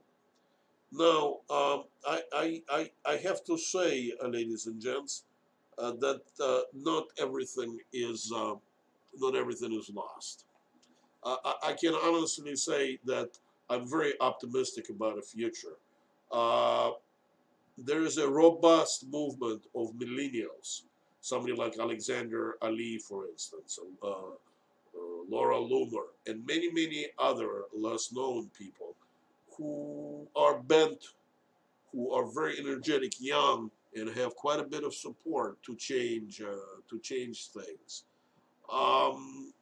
[0.93, 5.25] Now, um, I, I, I, I have to say, uh, ladies and gents,
[5.79, 8.55] uh, that uh, not everything is uh,
[9.19, 10.45] not everything is lost.
[11.25, 13.31] I, I, can honestly say that
[13.69, 15.77] I'm very optimistic about the future.
[16.31, 16.93] Uh,
[17.77, 20.83] there is a robust movement of millennials,
[21.21, 24.13] somebody like Alexander Ali, for instance, uh,
[25.29, 28.95] Laura Loomer, and many, many other less known people
[29.57, 31.05] who are bent,
[31.93, 36.81] who are very energetic, young, and have quite a bit of support to change uh,
[36.91, 38.05] to change things.
[38.71, 39.53] Um,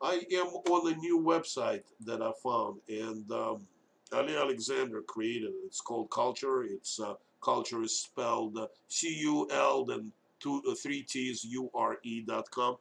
[0.00, 3.66] I am on a new website that I found, and um,
[4.12, 5.66] Ali Alexander created it.
[5.66, 6.62] It's called Culture.
[6.62, 12.22] It's uh, Culture is spelled uh, C-U-L then two uh, three T's U R E
[12.22, 12.76] dot com.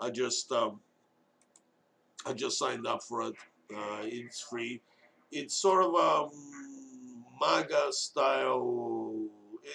[0.00, 0.80] I just um,
[2.26, 3.34] I just signed up for it.
[3.74, 4.80] Uh, it's free
[5.32, 6.28] it's sort of a
[7.40, 9.28] MAGA style.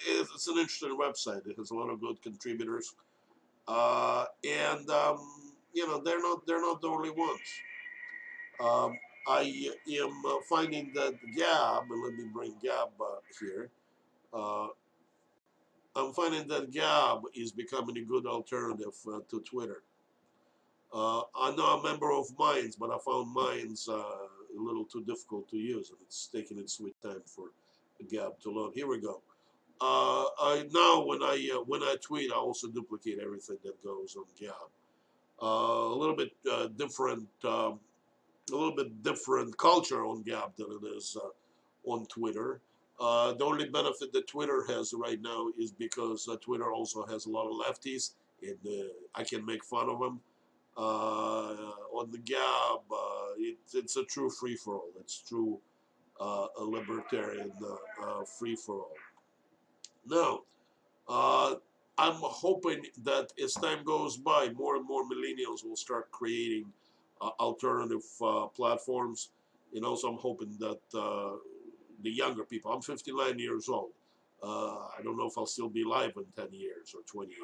[0.06, 1.46] it's, it's, an interesting website.
[1.46, 2.94] It has a lot of good contributors,
[3.66, 5.18] uh, and um,
[5.72, 7.40] you know they're not they're not the only ones.
[8.60, 8.96] Um,
[9.28, 13.70] I am uh, finding that Gab, and let me bring Gab uh, here.
[14.32, 14.68] Uh,
[15.96, 19.82] I'm finding that Gab is becoming a good alternative uh, to Twitter.
[20.92, 24.02] Uh, I'm not a member of Minds, but I found Minds uh,
[24.58, 27.50] a little too difficult to use, it's taking its sweet time for
[28.08, 28.72] Gab to load.
[28.74, 29.22] Here we go.
[29.80, 34.16] Uh, I now when I uh, when I tweet, I also duplicate everything that goes
[34.16, 34.70] on Gab.
[35.42, 37.78] Uh, a little bit uh, different, um,
[38.52, 41.16] a little bit different culture on Gab than it is
[41.84, 42.60] on Twitter.
[43.00, 47.26] Uh, the only benefit that Twitter has right now is because uh, Twitter also has
[47.26, 50.20] a lot of lefties, and uh, I can make fun of them.
[50.78, 54.92] Uh, on the Gab, uh, it, it's a true free for all.
[55.00, 55.58] It's true
[56.20, 57.50] uh, a libertarian
[58.38, 58.96] free for all.
[60.06, 60.42] Now,
[61.98, 66.66] I'm hoping that as time goes by, more and more millennials will start creating
[67.20, 68.02] alternative
[68.54, 69.30] platforms.
[69.74, 70.78] And also, I'm hoping that
[72.02, 72.72] the younger people.
[72.72, 73.90] I'm 59 years old.
[74.42, 77.40] Uh, I don't know if I'll still be alive in 10 years or 20 years.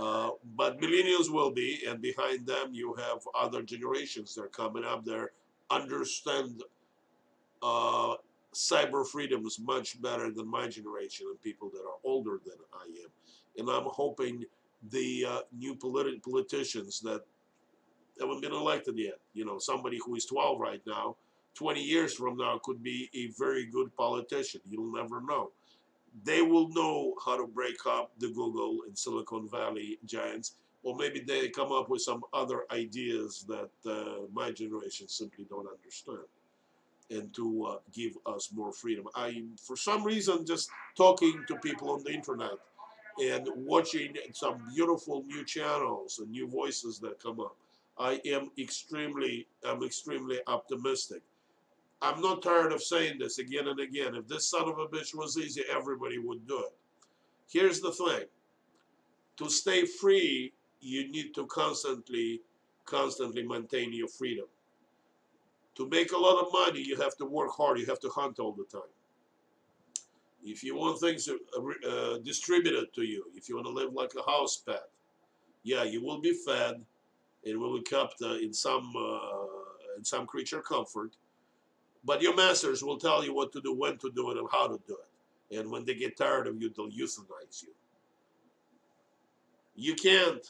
[0.00, 4.82] Uh, but millennials will be, and behind them you have other generations that are coming
[4.82, 5.32] up there
[5.70, 6.62] understand
[7.62, 8.14] uh,
[8.54, 13.10] cyber freedoms much better than my generation and people that are older than I am.
[13.58, 14.44] And I'm hoping
[14.90, 17.20] the uh, new politi politicians that
[18.18, 21.16] haven't been elected yet, you know, somebody who is 12 right now,
[21.54, 24.62] 20 years from now could be a very good politician.
[24.64, 25.50] You'll never know.
[26.24, 31.20] They will know how to break up the Google and Silicon Valley giants, or maybe
[31.20, 36.26] they come up with some other ideas that uh, my generation simply don't understand
[37.10, 39.06] and to uh, give us more freedom.
[39.14, 42.52] I, for some reason, just talking to people on the internet
[43.18, 47.56] and watching some beautiful new channels and new voices that come up,
[47.98, 51.22] I am extremely, I'm extremely optimistic
[52.02, 54.14] I'm not tired of saying this again and again.
[54.14, 56.72] If this son of a bitch was easy, everybody would do it.
[57.50, 58.24] Here's the thing.
[59.36, 62.40] To stay free, you need to constantly,
[62.86, 64.46] constantly maintain your freedom.
[65.76, 67.78] To make a lot of money, you have to work hard.
[67.78, 68.88] You have to hunt all the time.
[70.42, 74.12] If you want things uh, uh distributed to you, if you want to live like
[74.18, 74.84] a house pet,
[75.64, 76.80] yeah, you will be fed
[77.44, 81.12] and will be kept uh, in some uh, in some creature comfort
[82.04, 84.68] but your masters will tell you what to do, when to do it, and how
[84.68, 85.58] to do it.
[85.58, 87.74] And when they get tired of you, they'll euthanize you.
[89.74, 90.46] You can't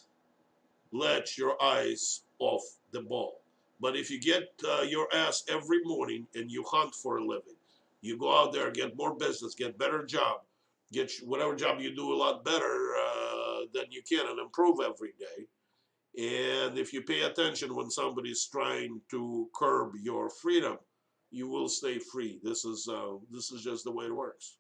[0.93, 3.41] let your eyes off the ball.
[3.81, 7.55] But if you get uh, your ass every morning and you hunt for a living,
[8.03, 10.41] you go out there, get more business, get better job,
[10.93, 15.13] get whatever job you do a lot better uh, than you can and improve every
[15.19, 15.47] day.
[16.19, 20.79] And if you pay attention when somebody's trying to curb your freedom,
[21.31, 22.41] you will stay free.
[22.43, 24.57] This is uh, this is just the way it works.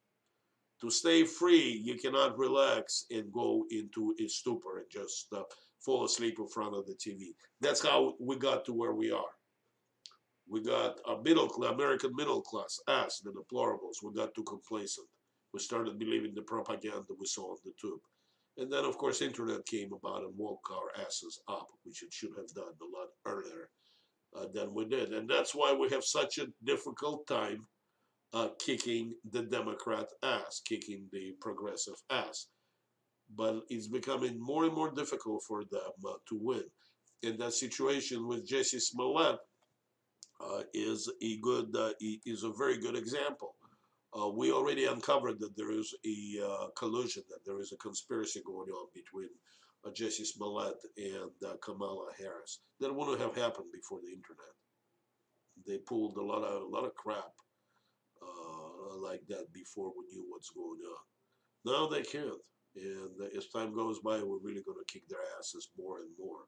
[0.80, 5.42] To stay free, you cannot relax and go into a stupor and just uh,
[5.84, 7.34] fall asleep in front of the TV.
[7.60, 9.34] That's how we got to where we are.
[10.48, 14.02] We got a middle class, American middle class, us, the deplorables.
[14.02, 15.06] We got too complacent.
[15.52, 18.00] We started believing the propaganda we saw on the tube.
[18.56, 22.32] And then, of course, internet came about and woke our asses up, which it should
[22.36, 23.70] have done a lot earlier
[24.36, 25.12] uh, than we did.
[25.12, 27.66] And that's why we have such a difficult time
[28.32, 32.46] uh, kicking the Democrat ass, kicking the progressive ass.
[33.34, 36.64] But it's becoming more and more difficult for them uh, to win.
[37.22, 39.38] And that situation with Jussie Smollett
[40.40, 43.54] uh, is a good, uh, is a very good example.
[44.18, 48.70] Uh, we already uncovered that there is a collusion, that there is a conspiracy going
[48.70, 49.28] on between
[49.84, 52.60] uh, Jussie Smollett and uh, Kamala Harris.
[52.80, 54.54] That wouldn't have happened before the internet.
[55.66, 57.32] They pulled a lot of a lot of crap
[58.22, 61.04] uh, like that before we knew what's going on.
[61.64, 62.40] Now they can't,
[62.76, 66.44] and as time goes by, we're really going to kick their asses more and more.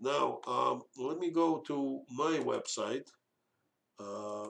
[0.00, 3.06] Now, um, let me go to my website.
[3.98, 4.46] Uh,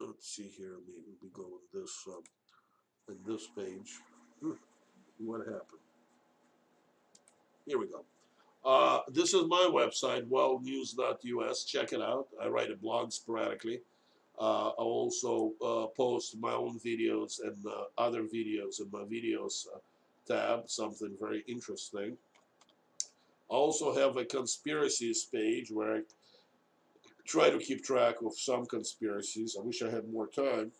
[0.00, 0.76] let's see here.
[0.86, 2.22] Maybe we go on this um,
[3.10, 4.00] on this page.
[4.40, 4.52] Hmm,
[5.18, 5.77] what happened?
[7.68, 8.02] Here we go.
[8.64, 11.64] Uh, this is my website, wildnews.us.
[11.64, 12.28] Check it out.
[12.42, 13.82] I write a blog sporadically.
[14.40, 19.66] Uh, I also uh, post my own videos and uh, other videos in my videos
[19.66, 19.80] uh,
[20.26, 22.16] tab, something very interesting.
[23.50, 26.00] I also have a conspiracies page where I
[27.26, 29.58] try to keep track of some conspiracies.
[29.60, 30.72] I wish I had more time.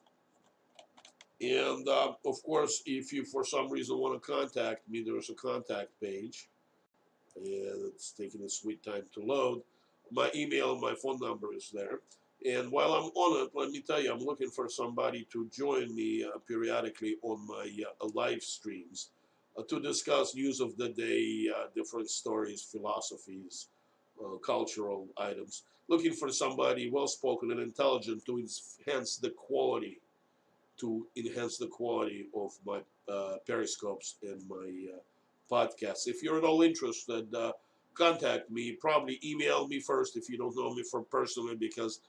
[1.43, 5.35] And uh, of course, if you for some reason want to contact me, there's a
[5.35, 6.49] contact page,
[7.45, 9.63] and it's taking a sweet time to load.
[10.11, 12.01] My email my phone number is there.
[12.47, 15.95] And while I'm on it, let me tell you, I'm looking for somebody to join
[15.95, 17.69] me uh, periodically on my
[18.01, 19.11] uh, live streams
[19.57, 23.69] uh, to discuss news of the day, uh, different stories, philosophies,
[24.25, 25.65] uh, cultural items.
[25.89, 29.99] Looking for somebody well spoken and intelligent to enhance the quality,
[30.79, 32.81] to enhance the quality of my
[33.13, 34.71] uh, periscopes and my
[35.51, 36.07] podcasts.
[36.07, 37.35] If you're at all interested,
[37.95, 38.73] contact me.
[38.73, 42.01] Probably email me first if you don't know me for personally because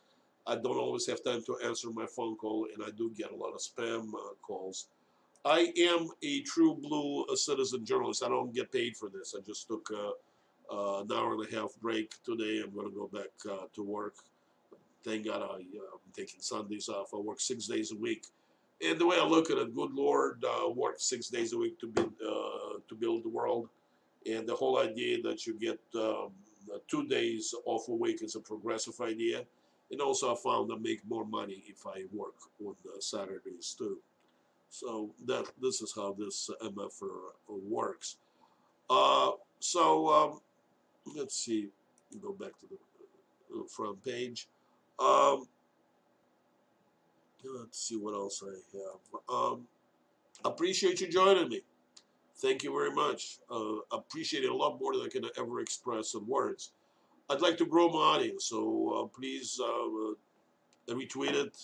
[0.49, 3.35] I don't always have time to answer my phone call, and I do get a
[3.35, 4.87] lot of spam uh, calls.
[5.45, 8.23] I am a true blue uh, citizen journalist.
[8.23, 9.35] I don't get paid for this.
[9.37, 10.11] I just took uh,
[10.73, 12.61] uh, an hour and a half break today.
[12.63, 14.15] I'm going to go back uh, to work.
[15.05, 17.13] Thank God I, am uh, taking Sundays off.
[17.13, 18.25] I work six days a week.
[18.81, 21.79] And the way I look at it, good Lord, uh, work six days a week
[21.79, 22.13] to build,
[22.89, 23.69] to build the world.
[24.29, 26.31] And the whole idea that you get um,
[26.87, 29.45] two days off a week is a progressive idea
[29.91, 33.97] and also I found I make more money if I work on Saturdays too.
[34.69, 37.03] So that this is how this MF
[37.47, 38.17] works.
[38.89, 40.41] Uh, so um,
[41.15, 41.69] let's see,
[42.21, 44.47] go back to the front page.
[44.99, 45.47] Um,
[47.43, 49.21] let's see what else I have.
[49.27, 49.67] Um,
[50.45, 51.61] appreciate you joining me.
[52.41, 53.39] Thank you very much.
[53.51, 56.71] Uh, appreciate it a lot more than I can ever express in words.
[57.29, 58.59] I'd like to grow my audience, so
[58.95, 61.57] uh, please uh, retweet it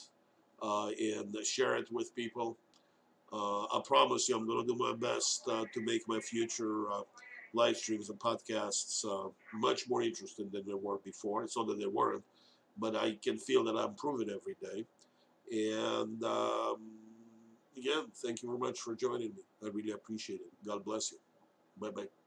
[0.62, 2.58] uh, and share it with people.
[3.32, 6.92] Uh, I promise you, I'm going to do my best uh, to make my future
[6.92, 7.02] uh,
[7.54, 9.06] live streams and podcasts
[9.54, 11.44] much more interesting than they were before.
[11.44, 12.24] It's not that they weren't,
[12.78, 14.86] but I can feel that I'm improving every day.
[15.52, 16.78] And um,
[17.78, 19.45] again, thank you very much for joining me.
[19.64, 20.54] I really appreciate it.
[20.66, 21.20] God bless you.
[21.80, 22.25] Bye bye.